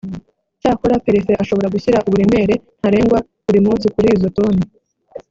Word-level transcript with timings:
cyakora 0.61 1.01
perefe 1.05 1.31
ashobora 1.41 1.71
gushyira 1.75 2.03
uburemere 2.07 2.53
ntarengwa 2.79 3.17
buri 3.45 3.59
munsi 3.65 3.85
kuri 3.93 4.07
izo 4.15 4.29
toni 4.37 4.63